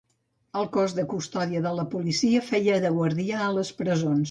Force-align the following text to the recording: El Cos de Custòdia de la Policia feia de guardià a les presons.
El 0.61 0.63
Cos 0.77 0.95
de 0.99 1.05
Custòdia 1.11 1.61
de 1.67 1.75
la 1.81 1.85
Policia 1.93 2.43
feia 2.49 2.81
de 2.87 2.93
guardià 2.99 3.47
a 3.49 3.53
les 3.61 3.75
presons. 3.83 4.19